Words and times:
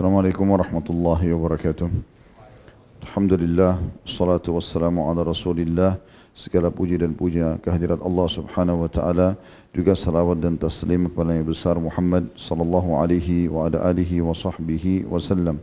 Assalamualaikum 0.00 0.48
warahmatullahi 0.48 1.28
wabarakatuh. 1.28 1.92
Alhamdulillah, 3.04 3.84
salatu 4.08 4.56
wassalamu 4.56 5.04
ala 5.04 5.20
rasulillah. 5.28 6.00
Segala 6.32 6.72
puji 6.72 6.96
dan 6.96 7.12
puja 7.12 7.60
kehadirat 7.60 8.00
Allah 8.00 8.24
subhanahu 8.32 8.80
wa 8.80 8.88
ta'ala. 8.88 9.36
Juga 9.76 9.92
salawat 9.92 10.40
dan 10.40 10.56
taslim 10.56 11.04
kepada 11.04 11.36
yang 11.36 11.44
besar 11.44 11.76
Muhammad 11.76 12.32
sallallahu 12.32 12.96
alaihi 12.96 13.52
wa 13.52 13.68
ala 13.68 13.92
alihi 13.92 14.24
wa 14.24 14.32
sahbihi 14.32 15.04
wa 15.04 15.20
sallam. 15.20 15.60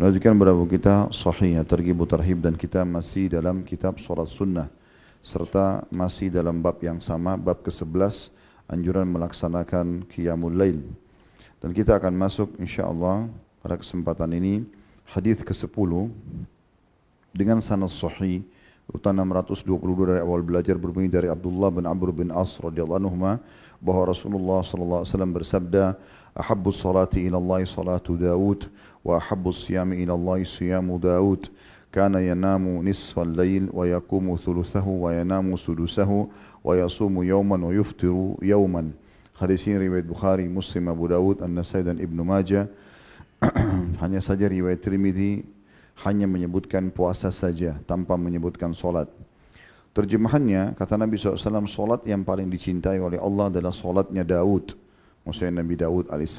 Melanjutkan 0.00 0.32
berapa 0.32 0.64
kita 0.64 1.12
sahih, 1.12 1.60
tergibu 1.68 2.08
terhib 2.08 2.40
dan 2.40 2.56
kita 2.56 2.80
masih 2.88 3.28
dalam 3.28 3.60
kitab 3.60 4.00
surat 4.00 4.32
sunnah. 4.32 4.72
Serta 5.20 5.84
masih 5.92 6.32
dalam 6.32 6.64
bab 6.64 6.80
yang 6.80 6.96
sama, 7.04 7.36
bab 7.36 7.60
ke-11, 7.60 8.32
anjuran 8.72 9.04
melaksanakan 9.04 10.08
qiyamul 10.08 10.56
lail. 10.56 10.80
Dan 11.58 11.74
kita 11.74 11.98
akan 11.98 12.14
masuk 12.14 12.54
insyaAllah 12.62 13.26
pada 13.58 13.74
kesempatan 13.74 14.30
ini 14.30 14.62
hadis 15.10 15.42
ke-10 15.42 16.06
dengan 17.34 17.58
sanad 17.58 17.90
sahih 17.90 18.46
urutan 18.88 19.12
622 19.12 19.76
dari 20.08 20.20
awal 20.24 20.40
belajar 20.40 20.78
berbunyi 20.80 21.12
dari 21.12 21.28
Abdullah 21.28 21.68
bin 21.68 21.84
Amr 21.84 22.08
bin 22.14 22.30
As 22.32 22.56
radhiyallahu 22.56 23.02
anhu 23.04 23.36
bahwa 23.82 24.02
Rasulullah 24.08 24.64
sallallahu 24.64 25.02
alaihi 25.04 25.12
wasallam 25.12 25.32
bersabda 25.34 25.84
ahabbu 26.32 26.70
salati 26.72 27.26
ila 27.28 27.36
Allah 27.36 27.66
salatu 27.68 28.16
Daud 28.16 28.70
wa 29.04 29.18
ahabbu 29.18 29.52
siyami 29.52 30.00
ila 30.06 30.14
Allah 30.14 30.40
siyamu 30.46 30.96
Daud 30.96 31.50
kana 31.90 32.22
yanamu 32.22 32.80
nisfa 32.80 33.26
al-lail 33.26 33.66
wa 33.74 33.82
yaqumu 33.82 34.38
thuluthahu 34.38 35.04
wa 35.04 35.12
yanamu 35.12 35.58
sudusahu 35.58 36.30
wa 36.62 36.72
yasumu 36.78 37.26
Hadis 39.38 39.70
ini 39.70 39.86
riwayat 39.86 40.02
Bukhari, 40.02 40.50
Muslim, 40.50 40.90
Abu 40.90 41.06
Dawud, 41.06 41.46
An-Nasai 41.46 41.86
dan 41.86 42.02
Ibnu 42.02 42.26
Majah. 42.26 42.66
hanya 44.02 44.18
saja 44.18 44.50
riwayat 44.50 44.82
Tirmidzi 44.82 45.46
hanya 46.02 46.26
menyebutkan 46.26 46.90
puasa 46.90 47.30
saja 47.30 47.78
tanpa 47.86 48.18
menyebutkan 48.18 48.74
solat. 48.74 49.06
Terjemahannya 49.94 50.74
kata 50.74 50.98
Nabi 50.98 51.22
SAW 51.22 51.70
solat 51.70 52.02
yang 52.02 52.26
paling 52.26 52.50
dicintai 52.50 52.98
oleh 52.98 53.22
Allah 53.22 53.46
adalah 53.46 53.70
solatnya 53.70 54.26
Daud. 54.26 54.74
Maksudnya 55.22 55.62
Nabi 55.62 55.74
Daud 55.78 56.10
AS. 56.10 56.34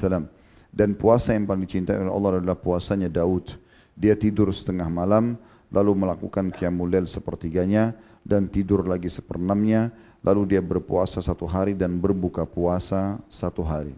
Dan 0.68 0.92
puasa 0.92 1.32
yang 1.32 1.48
paling 1.48 1.64
dicintai 1.64 1.96
oleh 1.96 2.12
Allah 2.12 2.36
adalah 2.36 2.60
puasanya 2.60 3.08
Daud. 3.08 3.56
Dia 3.96 4.12
tidur 4.12 4.52
setengah 4.52 4.92
malam 4.92 5.40
lalu 5.72 6.04
melakukan 6.04 6.52
qiyamul 6.52 6.92
sepertiganya 7.08 7.96
dan 8.24 8.46
tidur 8.46 8.84
lagi 8.84 9.08
seperenamnya 9.08 9.90
lalu 10.20 10.56
dia 10.56 10.60
berpuasa 10.60 11.24
satu 11.24 11.48
hari 11.48 11.72
dan 11.72 11.96
berbuka 11.96 12.44
puasa 12.44 13.18
satu 13.32 13.64
hari. 13.64 13.96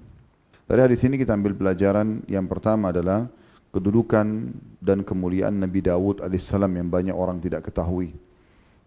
Dari 0.67 0.81
hadis 0.81 1.03
ini 1.03 1.19
kita 1.19 1.35
ambil 1.35 1.53
pelajaran 1.59 2.23
yang 2.31 2.47
pertama 2.47 2.95
adalah 2.95 3.27
kedudukan 3.75 4.55
dan 4.79 5.03
kemuliaan 5.03 5.59
Nabi 5.59 5.83
Dawud 5.83 6.23
alaihissalam 6.23 6.71
yang 6.79 6.89
banyak 6.89 7.17
orang 7.17 7.43
tidak 7.43 7.67
ketahui. 7.69 8.15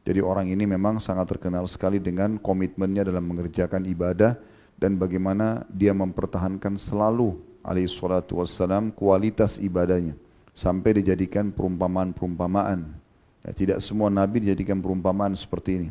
Jadi 0.06 0.22
orang 0.22 0.48
ini 0.48 0.70
memang 0.70 1.02
sangat 1.02 1.36
terkenal 1.36 1.66
sekali 1.66 1.98
dengan 1.98 2.38
komitmennya 2.38 3.10
dalam 3.10 3.26
mengerjakan 3.26 3.90
ibadah 3.90 4.38
dan 4.78 5.02
bagaimana 5.02 5.66
dia 5.72 5.98
mempertahankan 5.98 6.78
selalu 6.78 7.42
alaihi 7.66 7.90
salatu 7.90 8.38
wassalam 8.38 8.94
kualitas 8.94 9.58
ibadahnya 9.58 10.14
sampai 10.54 11.02
dijadikan 11.02 11.50
perumpamaan-perumpamaan. 11.50 13.05
Ya, 13.46 13.52
tidak 13.54 13.78
semua 13.86 14.10
nabi 14.10 14.42
dijadikan 14.42 14.82
perumpamaan 14.82 15.38
seperti 15.38 15.78
ini. 15.78 15.90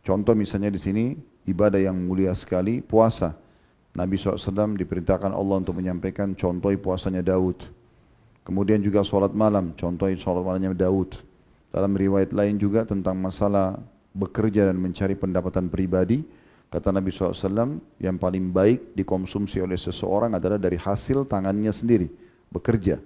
Contoh 0.00 0.32
misalnya 0.32 0.72
di 0.72 0.80
sini 0.80 1.04
ibadah 1.44 1.76
yang 1.76 1.92
mulia 1.92 2.32
sekali 2.32 2.80
puasa. 2.80 3.36
Nabi 3.92 4.16
SAW 4.16 4.78
diperintahkan 4.78 5.36
Allah 5.36 5.56
untuk 5.60 5.76
menyampaikan 5.76 6.32
contoh 6.32 6.72
puasanya 6.80 7.20
Daud. 7.20 7.68
Kemudian 8.40 8.80
juga 8.80 9.04
sholat 9.04 9.36
malam, 9.36 9.76
contoh 9.76 10.08
sholat 10.16 10.40
malamnya 10.40 10.72
Daud. 10.72 11.20
Dalam 11.68 11.92
riwayat 11.92 12.32
lain 12.32 12.56
juga 12.56 12.88
tentang 12.88 13.20
masalah 13.20 13.76
bekerja 14.16 14.72
dan 14.72 14.80
mencari 14.80 15.12
pendapatan 15.12 15.68
pribadi, 15.68 16.24
kata 16.72 16.88
Nabi 16.88 17.12
SAW 17.12 17.76
yang 18.00 18.16
paling 18.16 18.48
baik 18.48 18.96
dikonsumsi 18.96 19.60
oleh 19.60 19.76
seseorang 19.76 20.32
adalah 20.32 20.56
dari 20.56 20.80
hasil 20.80 21.28
tangannya 21.28 21.68
sendiri, 21.68 22.08
bekerja. 22.48 22.96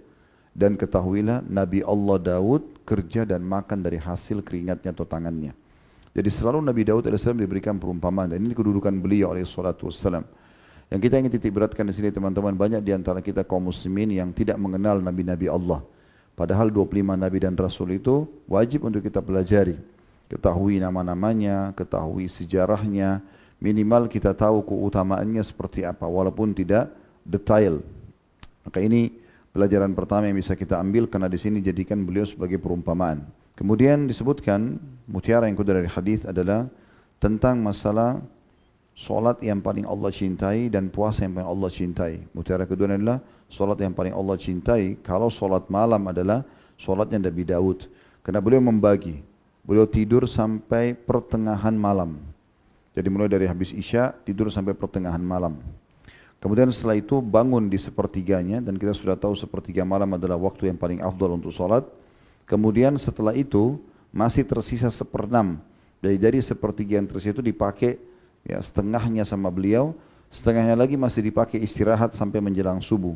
Dan 0.52 0.76
ketahuilah 0.76 1.40
Nabi 1.48 1.80
Allah 1.80 2.36
Daud 2.36 2.84
kerja 2.84 3.24
dan 3.24 3.40
makan 3.40 3.80
dari 3.80 3.96
hasil 3.96 4.44
keringatnya 4.44 4.92
atau 4.92 5.08
tangannya. 5.08 5.56
Jadi 6.12 6.28
selalu 6.28 6.60
Nabi 6.60 6.84
Daud 6.84 7.08
AS 7.08 7.24
diberikan 7.24 7.80
perumpamaan 7.80 8.36
dan 8.36 8.44
ini 8.44 8.52
kedudukan 8.52 8.92
beliau 9.00 9.32
alaihi 9.32 9.48
salatu 9.48 9.88
wassalam. 9.88 10.28
Yang 10.92 11.08
kita 11.08 11.14
ingin 11.24 11.32
titik 11.32 11.56
beratkan 11.56 11.88
di 11.88 11.96
sini 11.96 12.12
teman-teman 12.12 12.52
banyak 12.52 12.84
di 12.84 12.92
antara 12.92 13.24
kita 13.24 13.48
kaum 13.48 13.72
muslimin 13.72 14.12
yang 14.12 14.28
tidak 14.36 14.60
mengenal 14.60 15.00
nabi-nabi 15.00 15.48
Allah. 15.48 15.80
Padahal 16.36 16.68
25 16.68 17.16
nabi 17.16 17.38
dan 17.40 17.56
rasul 17.56 17.96
itu 17.96 18.28
wajib 18.44 18.84
untuk 18.84 19.00
kita 19.00 19.24
pelajari. 19.24 19.80
Ketahui 20.28 20.84
nama-namanya, 20.84 21.72
ketahui 21.72 22.28
sejarahnya, 22.28 23.24
minimal 23.56 24.04
kita 24.04 24.36
tahu 24.36 24.60
keutamaannya 24.68 25.40
seperti 25.40 25.88
apa 25.88 26.04
walaupun 26.04 26.52
tidak 26.52 26.92
detail. 27.24 27.80
Maka 28.68 28.84
ini 28.84 29.21
pelajaran 29.52 29.92
pertama 29.92 30.26
yang 30.26 30.36
bisa 30.40 30.56
kita 30.56 30.80
ambil 30.80 31.06
karena 31.06 31.28
di 31.28 31.38
sini 31.38 31.60
jadikan 31.60 32.02
beliau 32.02 32.24
sebagai 32.24 32.56
perumpamaan. 32.58 33.24
Kemudian 33.52 34.08
disebutkan 34.08 34.80
mutiara 35.04 35.46
yang 35.46 35.56
kedua 35.60 35.78
dari 35.84 35.90
hadis 35.92 36.24
adalah 36.24 36.66
tentang 37.20 37.60
masalah 37.60 38.24
solat 38.96 39.40
yang 39.44 39.60
paling 39.60 39.84
Allah 39.84 40.08
cintai 40.12 40.72
dan 40.72 40.88
puasa 40.88 41.28
yang 41.28 41.36
paling 41.36 41.50
Allah 41.52 41.70
cintai. 41.70 42.12
Mutiara 42.32 42.64
kedua 42.64 42.90
adalah 42.90 43.20
solat 43.52 43.78
yang 43.80 43.92
paling 43.92 44.16
Allah 44.16 44.36
cintai. 44.40 44.96
Kalau 45.04 45.28
solat 45.28 45.68
malam 45.68 46.00
adalah 46.08 46.42
solatnya 46.80 47.28
Nabi 47.28 47.44
Daud. 47.44 47.86
Karena 48.24 48.40
beliau 48.40 48.64
membagi. 48.64 49.20
Beliau 49.62 49.86
tidur 49.86 50.26
sampai 50.26 50.96
pertengahan 50.96 51.76
malam. 51.76 52.18
Jadi 52.92 53.08
mulai 53.08 53.30
dari 53.30 53.46
habis 53.46 53.70
isya 53.72 54.10
tidur 54.26 54.50
sampai 54.50 54.74
pertengahan 54.74 55.22
malam. 55.22 55.62
Kemudian 56.42 56.74
setelah 56.74 56.98
itu 56.98 57.22
bangun 57.22 57.70
di 57.70 57.78
sepertiganya 57.78 58.58
dan 58.58 58.74
kita 58.74 58.90
sudah 58.90 59.14
tahu 59.14 59.38
sepertiga 59.38 59.86
malam 59.86 60.18
adalah 60.18 60.34
waktu 60.34 60.74
yang 60.74 60.76
paling 60.76 60.98
afdal 60.98 61.38
untuk 61.38 61.54
solat. 61.54 61.86
Kemudian 62.50 62.98
setelah 62.98 63.30
itu 63.30 63.78
masih 64.10 64.42
tersisa 64.42 64.90
seperenam. 64.90 65.62
Jadi 66.02 66.18
dari 66.18 66.42
sepertiga 66.42 66.98
yang 66.98 67.06
tersisa 67.06 67.30
itu 67.30 67.46
dipakai 67.46 67.94
ya 68.42 68.58
setengahnya 68.58 69.22
sama 69.22 69.54
beliau, 69.54 69.94
setengahnya 70.34 70.74
lagi 70.74 70.98
masih 70.98 71.22
dipakai 71.30 71.62
istirahat 71.62 72.10
sampai 72.10 72.42
menjelang 72.42 72.82
subuh. 72.82 73.14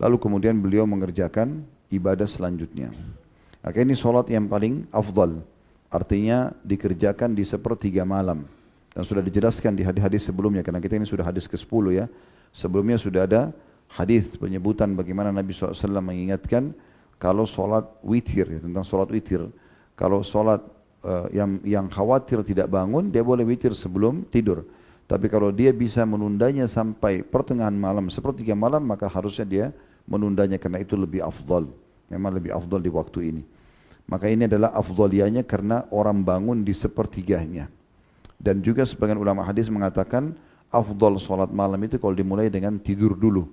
Lalu 0.00 0.16
kemudian 0.16 0.56
beliau 0.56 0.88
mengerjakan 0.88 1.68
ibadah 1.92 2.24
selanjutnya. 2.24 2.88
Maka 3.60 3.84
ini 3.84 3.92
solat 3.92 4.24
yang 4.32 4.48
paling 4.48 4.88
afdal. 4.88 5.44
Artinya 5.92 6.56
dikerjakan 6.64 7.36
di 7.36 7.44
sepertiga 7.44 8.08
malam. 8.08 8.48
Dan 8.96 9.04
sudah 9.04 9.20
dijelaskan 9.20 9.76
di 9.76 9.84
hadis-hadis 9.84 10.24
sebelumnya. 10.24 10.64
Karena 10.64 10.80
kita 10.80 10.96
ini 10.96 11.04
sudah 11.04 11.28
hadis 11.28 11.44
ke-10 11.44 11.84
ya. 11.92 12.06
Sebelumnya 12.52 12.96
sudah 12.98 13.24
ada 13.28 13.42
hadis 13.88 14.36
penyebutan 14.36 14.92
bagaimana 14.92 15.32
Nabi 15.32 15.56
SAW 15.56 15.74
mengingatkan 16.00 16.76
kalau 17.18 17.48
sholat 17.48 17.84
witir 18.04 18.46
ya, 18.46 18.60
tentang 18.62 18.84
sholat 18.86 19.08
witir. 19.10 19.50
Kalau 19.98 20.22
sholat 20.22 20.62
uh, 21.02 21.26
yang 21.34 21.58
yang 21.66 21.86
khawatir 21.90 22.46
tidak 22.46 22.70
bangun 22.70 23.10
dia 23.10 23.26
boleh 23.26 23.42
witir 23.42 23.74
sebelum 23.74 24.22
tidur. 24.30 24.62
Tapi 25.08 25.26
kalau 25.32 25.48
dia 25.48 25.72
bisa 25.72 26.04
menundanya 26.04 26.68
sampai 26.68 27.24
pertengahan 27.24 27.72
malam 27.72 28.12
sepertiga 28.12 28.52
malam 28.52 28.84
maka 28.84 29.08
harusnya 29.08 29.46
dia 29.48 29.66
menundanya 30.04 30.60
karena 30.60 30.84
itu 30.84 30.94
lebih 30.94 31.24
afdal. 31.24 31.66
Memang 32.08 32.32
lebih 32.36 32.52
afdal 32.52 32.80
di 32.80 32.92
waktu 32.92 33.18
ini. 33.34 33.42
Maka 34.08 34.32
ini 34.32 34.48
adalah 34.48 34.72
afdalianya 34.72 35.44
karena 35.44 35.84
orang 35.92 36.24
bangun 36.24 36.64
di 36.64 36.72
sepertiganya. 36.72 37.68
Dan 38.40 38.64
juga 38.64 38.86
sebagian 38.86 39.20
ulama 39.20 39.44
hadis 39.44 39.68
mengatakan 39.68 40.32
afdal 40.68 41.16
sholat 41.16 41.48
malam 41.52 41.80
itu 41.84 41.96
kalau 41.96 42.12
dimulai 42.12 42.52
dengan 42.52 42.76
tidur 42.76 43.16
dulu 43.16 43.48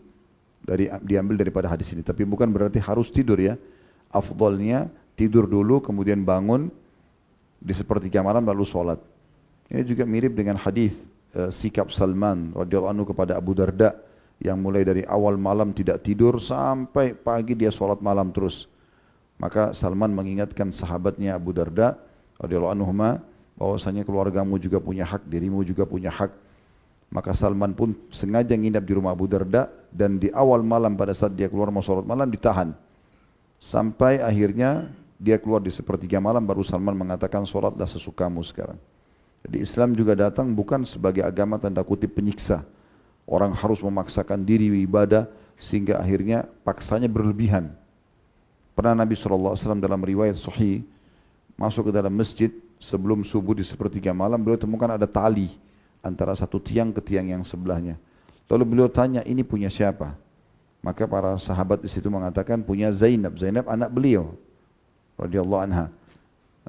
dari 0.66 0.92
diambil 1.06 1.40
daripada 1.40 1.72
hadis 1.72 1.94
ini. 1.96 2.04
Tapi 2.04 2.28
bukan 2.28 2.50
berarti 2.52 2.82
harus 2.82 3.08
tidur 3.14 3.40
ya. 3.40 3.56
Afdolnya 4.12 4.88
tidur 5.16 5.48
dulu 5.48 5.80
kemudian 5.80 6.24
bangun 6.24 6.70
di 7.60 7.74
sepertiga 7.74 8.22
malam 8.22 8.44
lalu 8.44 8.66
sholat. 8.68 9.00
Ini 9.72 9.82
juga 9.82 10.06
mirip 10.06 10.38
dengan 10.38 10.60
hadis 10.62 11.10
uh, 11.34 11.50
sikap 11.50 11.90
Salman 11.90 12.54
radhiyallahu 12.54 12.92
anhu 12.92 13.06
kepada 13.10 13.34
Abu 13.40 13.58
Darda 13.58 13.98
yang 14.38 14.60
mulai 14.60 14.84
dari 14.84 15.02
awal 15.08 15.40
malam 15.40 15.72
tidak 15.72 16.04
tidur 16.04 16.38
sampai 16.38 17.16
pagi 17.16 17.56
dia 17.56 17.72
sholat 17.72 18.04
malam 18.04 18.30
terus. 18.30 18.68
Maka 19.36 19.76
Salman 19.76 20.16
mengingatkan 20.16 20.72
sahabatnya 20.72 21.36
Abu 21.36 21.52
Darda 21.52 21.98
radhiyallahu 22.40 22.74
anhu 22.76 22.92
bahwasanya 23.56 24.04
keluargamu 24.04 24.60
juga 24.60 24.84
punya 24.84 25.08
hak, 25.08 25.28
dirimu 25.28 25.64
juga 25.64 25.88
punya 25.88 26.12
hak 26.12 26.45
maka 27.10 27.32
Salman 27.32 27.72
pun 27.72 27.94
sengaja 28.10 28.58
nginap 28.58 28.84
di 28.84 28.94
rumah 28.98 29.14
Abu 29.14 29.30
Darda 29.30 29.70
dan 29.94 30.18
di 30.20 30.28
awal 30.34 30.66
malam 30.66 30.98
pada 30.98 31.14
saat 31.16 31.38
dia 31.38 31.48
keluar 31.48 31.70
mau 31.70 31.84
sholat 31.84 32.04
malam 32.04 32.28
ditahan. 32.28 32.74
Sampai 33.62 34.20
akhirnya 34.20 34.92
dia 35.16 35.40
keluar 35.40 35.64
di 35.64 35.72
sepertiga 35.72 36.20
malam 36.20 36.44
baru 36.44 36.62
Salman 36.66 36.98
mengatakan 36.98 37.48
sholatlah 37.48 37.88
sesukamu 37.88 38.44
sekarang. 38.44 38.78
Jadi 39.46 39.58
Islam 39.62 39.94
juga 39.94 40.18
datang 40.18 40.50
bukan 40.52 40.84
sebagai 40.84 41.22
agama 41.22 41.62
tanda 41.62 41.86
kutip 41.86 42.18
penyiksa. 42.18 42.66
Orang 43.26 43.54
harus 43.58 43.82
memaksakan 43.82 44.42
diri 44.46 44.70
ibadah 44.86 45.30
sehingga 45.58 45.98
akhirnya 46.02 46.46
paksanya 46.66 47.10
berlebihan. 47.10 47.74
Pernah 48.76 48.92
Nabi 48.92 49.16
SAW 49.16 49.56
dalam 49.80 50.04
riwayat 50.04 50.36
sahih 50.36 50.84
masuk 51.56 51.90
ke 51.90 51.92
dalam 51.96 52.12
masjid 52.12 52.52
sebelum 52.76 53.24
subuh 53.24 53.56
di 53.56 53.64
sepertiga 53.64 54.12
malam 54.12 54.36
beliau 54.44 54.60
temukan 54.60 54.92
ada 54.92 55.08
tali 55.08 55.48
antara 56.06 56.38
satu 56.38 56.62
tiang 56.62 56.94
ke 56.94 57.02
tiang 57.02 57.26
yang 57.26 57.42
sebelahnya. 57.42 57.98
Lalu 58.46 58.64
beliau 58.64 58.88
tanya 58.88 59.26
ini 59.26 59.42
punya 59.42 59.74
siapa? 59.74 60.14
Maka 60.86 61.10
para 61.10 61.34
sahabat 61.42 61.82
di 61.82 61.90
situ 61.90 62.06
mengatakan 62.14 62.62
punya 62.62 62.94
Zainab. 62.94 63.42
Zainab 63.42 63.66
anak 63.66 63.90
beliau 63.90 64.38
radhiyallahu 65.18 65.62
anha. 65.66 65.90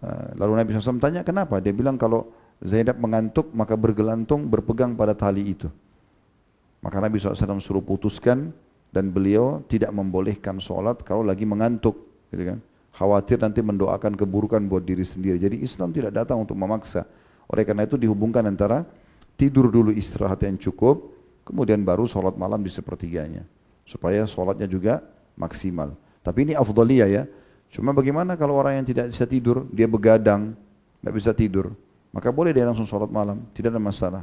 Eh, 0.01 0.29
lalu 0.41 0.53
Nabi 0.57 0.69
SAW 0.73 0.97
tanya 0.97 1.21
kenapa? 1.21 1.61
Dia 1.61 1.77
bilang 1.77 2.01
kalau 2.01 2.33
Zainab 2.65 2.97
mengantuk 2.97 3.53
maka 3.53 3.77
bergelantung 3.77 4.49
berpegang 4.49 4.97
pada 4.97 5.13
tali 5.13 5.53
itu. 5.53 5.69
Maka 6.81 6.97
Nabi 6.97 7.21
SAW 7.21 7.61
suruh 7.61 7.85
putuskan 7.85 8.57
dan 8.89 9.13
beliau 9.13 9.61
tidak 9.69 9.93
membolehkan 9.93 10.57
sholat 10.57 11.05
kalau 11.05 11.21
lagi 11.21 11.45
mengantuk. 11.45 12.09
Gitu 12.33 12.57
kan? 12.57 12.59
Khawatir 12.97 13.37
nanti 13.37 13.61
mendoakan 13.61 14.17
keburukan 14.17 14.65
buat 14.65 14.89
diri 14.89 15.05
sendiri. 15.05 15.37
Jadi 15.37 15.61
Islam 15.61 15.93
tidak 15.93 16.17
datang 16.17 16.41
untuk 16.41 16.57
memaksa. 16.57 17.05
Oleh 17.53 17.69
karena 17.69 17.85
itu 17.85 18.01
dihubungkan 18.01 18.41
antara 18.49 18.89
tidur 19.37 19.69
dulu 19.71 19.93
istirahat 19.93 20.43
yang 20.43 20.57
cukup, 20.57 21.13
kemudian 21.47 21.85
baru 21.85 22.09
sholat 22.09 22.35
malam 22.35 22.65
di 22.65 22.73
sepertiganya. 22.73 23.45
Supaya 23.87 24.27
sholatnya 24.27 24.67
juga 24.67 25.05
maksimal. 25.39 25.95
Tapi 26.25 26.51
ini 26.51 26.53
afdaliyah 26.59 27.09
ya. 27.09 27.25
Cuma 27.71 27.95
bagaimana 27.95 28.35
kalau 28.35 28.59
orang 28.59 28.83
yang 28.83 28.87
tidak 28.89 29.13
bisa 29.15 29.29
tidur, 29.29 29.69
dia 29.71 29.87
begadang, 29.87 30.57
tidak 30.99 31.15
bisa 31.15 31.31
tidur. 31.31 31.77
Maka 32.11 32.33
boleh 32.33 32.51
dia 32.51 32.65
langsung 32.67 32.89
sholat 32.89 33.13
malam, 33.13 33.45
tidak 33.53 33.77
ada 33.77 33.83
masalah. 33.83 34.23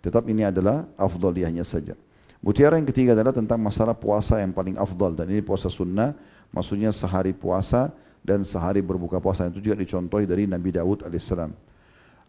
Tetap 0.00 0.22
ini 0.30 0.46
adalah 0.46 0.86
afdaliyahnya 0.94 1.66
saja. 1.66 1.98
Mutiara 2.38 2.78
yang 2.78 2.86
ketiga 2.86 3.16
adalah 3.16 3.34
tentang 3.34 3.58
masalah 3.58 3.96
puasa 3.96 4.38
yang 4.38 4.54
paling 4.54 4.78
afdal 4.78 5.18
dan 5.18 5.26
ini 5.26 5.42
puasa 5.42 5.66
sunnah, 5.66 6.14
maksudnya 6.54 6.94
sehari 6.94 7.34
puasa 7.34 7.90
dan 8.22 8.46
sehari 8.46 8.84
berbuka 8.84 9.18
puasa 9.18 9.50
itu 9.50 9.58
juga 9.58 9.82
dicontohi 9.82 10.30
dari 10.30 10.46
Nabi 10.46 10.70
Daud 10.70 11.02
alaihissalam. 11.02 11.50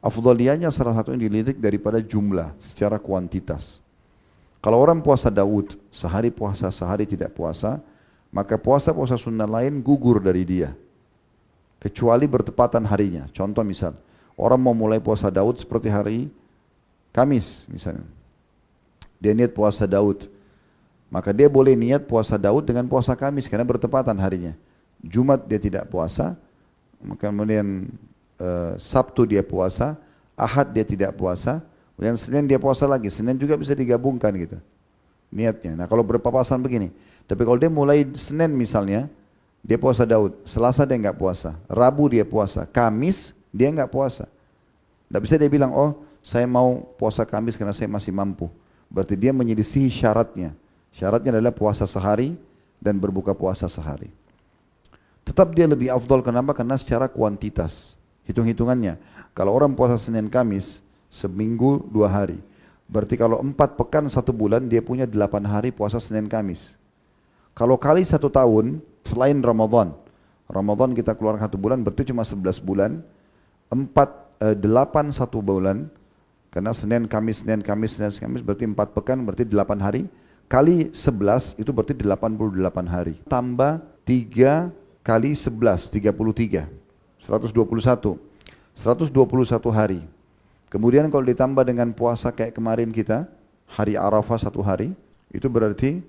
Afdaliyahnya 0.01 0.69
salah 0.69 0.93
satu 0.93 1.11
yang 1.11 1.21
dilirik 1.25 1.57
daripada 1.57 1.97
jumlah 1.97 2.53
secara 2.61 3.01
kuantitas. 3.01 3.81
Kalau 4.61 4.77
orang 4.77 5.01
puasa 5.01 5.29
Daud, 5.33 5.77
sehari 5.89 6.29
puasa, 6.29 6.69
sehari 6.69 7.05
tidak 7.05 7.33
puasa, 7.33 7.81
maka 8.33 8.57
puasa-puasa 8.57 9.17
sunnah 9.17 9.47
lain 9.47 9.81
gugur 9.81 10.21
dari 10.21 10.43
dia. 10.43 10.73
Kecuali 11.77 12.25
bertepatan 12.25 12.85
harinya. 12.89 13.29
Contoh 13.29 13.61
misal, 13.61 13.93
orang 14.33 14.59
mau 14.61 14.73
mulai 14.73 14.97
puasa 14.97 15.29
Daud 15.29 15.61
seperti 15.61 15.89
hari 15.89 16.29
Kamis 17.13 17.65
misalnya. 17.65 18.05
Dia 19.17 19.33
niat 19.33 19.53
puasa 19.53 19.89
Daud. 19.89 20.29
Maka 21.09 21.31
dia 21.31 21.47
boleh 21.47 21.73
niat 21.73 22.05
puasa 22.05 22.35
Daud 22.35 22.67
dengan 22.67 22.85
puasa 22.85 23.15
Kamis 23.17 23.49
karena 23.49 23.65
bertepatan 23.65 24.17
harinya. 24.19 24.53
Jumat 25.01 25.45
dia 25.45 25.61
tidak 25.61 25.87
puasa, 25.87 26.35
kemudian 27.21 27.89
uh, 28.41 28.73
Sabtu 28.79 29.25
dia 29.25 29.43
puasa, 29.43 29.97
Ahad 30.37 30.69
dia 30.73 30.85
tidak 30.85 31.17
puasa, 31.17 31.65
kemudian 31.97 32.17
Senin 32.17 32.45
dia 32.45 32.61
puasa 32.61 32.85
lagi. 32.85 33.09
Senin 33.09 33.37
juga 33.37 33.57
bisa 33.57 33.73
digabungkan 33.73 34.33
gitu 34.37 34.57
niatnya. 35.31 35.75
Nah 35.75 35.85
kalau 35.89 36.03
berpapasan 36.03 36.59
begini, 36.63 36.91
tapi 37.27 37.43
kalau 37.43 37.59
dia 37.59 37.71
mulai 37.71 38.07
Senin 38.15 38.55
misalnya, 38.55 39.11
dia 39.59 39.75
puasa 39.75 40.07
Daud, 40.07 40.31
Selasa 40.47 40.87
dia 40.87 40.95
nggak 40.95 41.17
puasa, 41.19 41.57
Rabu 41.67 42.07
dia 42.07 42.23
puasa, 42.23 42.63
Kamis 42.63 43.35
dia 43.51 43.67
nggak 43.71 43.91
puasa. 43.91 44.29
Tidak 45.07 45.21
bisa 45.23 45.35
dia 45.35 45.49
bilang, 45.51 45.71
oh 45.75 45.99
saya 46.23 46.47
mau 46.47 46.83
puasa 46.95 47.23
Kamis 47.27 47.55
karena 47.55 47.75
saya 47.75 47.91
masih 47.91 48.11
mampu. 48.15 48.47
Berarti 48.87 49.19
dia 49.19 49.35
menyelisihi 49.35 49.91
syaratnya. 49.91 50.55
Syaratnya 50.95 51.35
adalah 51.35 51.51
puasa 51.51 51.83
sehari 51.83 52.39
dan 52.79 52.95
berbuka 52.95 53.35
puasa 53.35 53.67
sehari. 53.67 54.07
Tetap 55.27 55.51
dia 55.51 55.67
lebih 55.67 55.91
afdol 55.91 56.23
kenapa? 56.23 56.55
Karena 56.55 56.79
secara 56.79 57.11
kuantitas. 57.11 57.96
Hitung-hitungannya. 58.27 58.99
Kalau 59.31 59.55
orang 59.55 59.73
puasa 59.73 59.95
Senin 59.95 60.27
Kamis, 60.27 60.83
seminggu 61.07 61.87
dua 61.87 62.11
hari. 62.11 62.37
Berarti 62.87 63.15
kalau 63.15 63.39
empat 63.39 63.79
pekan 63.79 64.07
satu 64.07 64.35
bulan, 64.35 64.67
dia 64.67 64.83
punya 64.83 65.07
delapan 65.07 65.43
hari 65.47 65.71
puasa 65.71 65.99
Senin 65.99 66.27
Kamis. 66.27 66.75
Kalau 67.55 67.79
kali 67.79 68.03
satu 68.03 68.27
tahun, 68.27 68.83
selain 69.07 69.39
Ramadan, 69.39 69.95
Ramadan 70.47 70.95
kita 70.95 71.15
keluar 71.15 71.39
satu 71.39 71.55
bulan, 71.59 71.83
berarti 71.83 72.07
cuma 72.07 72.23
sebelas 72.23 72.59
bulan. 72.61 73.03
Empat, 73.67 74.09
eh, 74.39 74.55
delapan 74.55 75.11
satu 75.11 75.43
bulan, 75.43 75.91
karena 76.47 76.71
Senin, 76.71 77.05
Kamis, 77.05 77.43
Senin, 77.43 77.59
Kamis, 77.59 77.99
Senin, 77.99 78.13
Kamis 78.15 78.41
berarti 78.41 78.65
4 78.65 78.95
pekan 78.95 79.19
berarti 79.21 79.43
8 79.43 79.77
hari. 79.83 80.07
Kali 80.47 80.95
11 80.95 81.59
itu 81.59 81.75
berarti 81.75 81.91
88 81.91 82.87
hari. 82.87 83.19
Tambah 83.27 83.83
3 84.07 84.71
kali 85.03 85.35
11, 85.35 85.91
33. 85.91 86.86
121. 87.23 88.19
121 88.77 89.73
hari. 89.73 90.01
Kemudian 90.67 91.07
kalau 91.07 91.23
ditambah 91.23 91.63
dengan 91.63 91.89
puasa 91.95 92.29
kayak 92.29 92.53
kemarin 92.53 92.91
kita, 92.91 93.25
hari 93.65 93.95
Arafah 93.95 94.37
satu 94.37 94.59
hari, 94.61 94.93
itu 95.31 95.47
berarti 95.47 96.03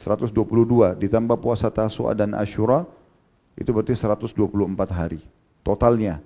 122. 0.00 0.98
Ditambah 0.98 1.38
puasa 1.38 1.70
Tasua 1.70 2.12
dan 2.12 2.34
Ashura, 2.34 2.84
itu 3.54 3.70
berarti 3.70 3.94
124 3.94 4.36
hari. 4.90 5.20
Totalnya. 5.62 6.18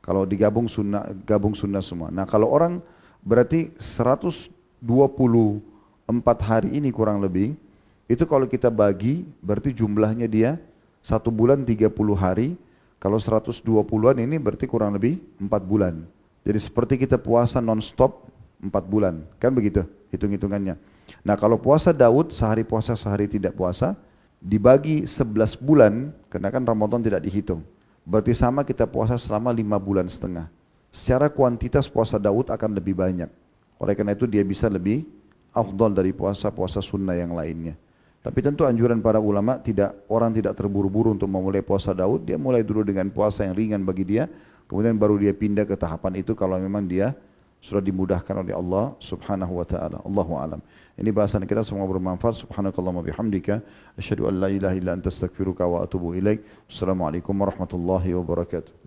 Kalau 0.00 0.22
digabung 0.22 0.70
sunnah, 0.70 1.10
gabung 1.26 1.52
sunnah 1.58 1.82
semua. 1.82 2.14
Nah 2.14 2.22
kalau 2.22 2.46
orang 2.46 2.78
Berarti 3.26 3.74
124 3.82 5.58
hari 6.46 6.78
ini 6.78 6.94
kurang 6.94 7.18
lebih, 7.18 7.58
itu 8.06 8.22
kalau 8.22 8.46
kita 8.46 8.70
bagi 8.70 9.26
berarti 9.42 9.74
jumlahnya 9.74 10.30
dia 10.30 10.62
satu 11.02 11.34
bulan 11.34 11.66
30 11.66 11.90
hari, 12.14 12.54
kalau 12.96 13.20
120-an 13.20 14.16
ini 14.20 14.36
berarti 14.40 14.64
kurang 14.64 14.96
lebih 14.96 15.20
4 15.38 15.48
bulan. 15.64 16.04
Jadi 16.46 16.58
seperti 16.62 16.94
kita 16.96 17.18
puasa 17.20 17.60
non-stop 17.60 18.28
4 18.62 18.70
bulan, 18.86 19.26
kan 19.36 19.52
begitu 19.52 19.84
hitung-hitungannya. 20.14 20.78
Nah 21.26 21.36
kalau 21.36 21.60
puasa 21.60 21.92
Daud 21.92 22.32
sehari 22.32 22.62
puasa 22.62 22.94
sehari 22.94 23.26
tidak 23.26 23.58
puasa, 23.58 23.98
dibagi 24.38 25.04
11 25.04 25.58
bulan, 25.58 26.14
karena 26.30 26.48
kan 26.48 26.62
Ramadan 26.62 27.02
tidak 27.02 27.24
dihitung. 27.26 27.66
Berarti 28.06 28.32
sama 28.32 28.62
kita 28.62 28.86
puasa 28.86 29.18
selama 29.18 29.50
5 29.50 29.76
bulan 29.82 30.06
setengah 30.06 30.46
secara 30.96 31.28
kuantitas 31.28 31.92
puasa 31.92 32.16
Daud 32.16 32.48
akan 32.48 32.72
lebih 32.72 32.96
banyak. 32.96 33.28
Oleh 33.76 33.92
karena 33.92 34.16
itu 34.16 34.24
dia 34.24 34.40
bisa 34.40 34.72
lebih 34.72 35.04
afdal 35.52 35.92
dari 35.92 36.16
puasa-puasa 36.16 36.80
sunnah 36.80 37.12
yang 37.12 37.36
lainnya. 37.36 37.76
Tapi 38.26 38.42
tentu 38.42 38.66
anjuran 38.66 38.98
para 38.98 39.22
ulama 39.22 39.54
tidak 39.62 40.02
orang 40.10 40.34
tidak 40.34 40.58
terburu-buru 40.58 41.14
untuk 41.14 41.30
memulai 41.30 41.62
puasa 41.62 41.94
Daud, 41.94 42.26
dia 42.26 42.34
mulai 42.34 42.66
dulu 42.66 42.82
dengan 42.82 43.06
puasa 43.06 43.46
yang 43.46 43.54
ringan 43.54 43.86
bagi 43.86 44.02
dia, 44.02 44.26
kemudian 44.66 44.98
baru 44.98 45.14
dia 45.14 45.30
pindah 45.30 45.62
ke 45.62 45.78
tahapan 45.78 46.18
itu 46.18 46.34
kalau 46.34 46.58
memang 46.58 46.82
dia 46.90 47.14
sudah 47.62 47.78
dimudahkan 47.78 48.34
oleh 48.42 48.50
Allah 48.50 48.98
Subhanahu 48.98 49.62
wa 49.62 49.66
taala. 49.66 50.02
Allahu 50.02 50.32
alam. 50.42 50.58
Ini 50.98 51.14
bahasan 51.14 51.46
kita 51.46 51.62
semua 51.62 51.86
bermanfaat. 51.86 52.42
Subhanakallahumma 52.42 53.06
bihamdika 53.06 53.62
asyhadu 53.94 54.26
an 54.26 54.42
la 54.42 54.48
ilaha 54.50 54.74
illa 54.74 54.98
anta 54.98 55.06
astaghfiruka 55.06 55.62
wa 55.62 55.86
atubu 55.86 56.18
ilaik. 56.18 56.42
Assalamualaikum 56.66 57.30
warahmatullahi 57.30 58.10
wabarakatuh. 58.10 58.86